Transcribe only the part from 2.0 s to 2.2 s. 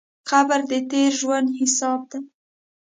دی.